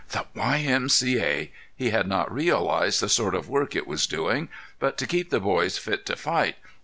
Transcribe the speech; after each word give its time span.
The 0.09 0.25
Y. 0.33 0.57
M. 0.67 0.89
C. 0.89 1.19
A.! 1.21 1.51
He 1.75 1.91
had 1.91 2.07
not 2.07 2.33
realized 2.33 3.01
the 3.01 3.07
sort 3.07 3.35
of 3.35 3.47
work 3.47 3.75
it 3.75 3.85
was 3.85 4.07
doing. 4.07 4.49
But 4.79 4.97
to 4.97 5.05
keep 5.05 5.29
the 5.29 5.39
boys 5.39 5.77
fit 5.77 6.07
to 6.07 6.15
fight! 6.15 6.55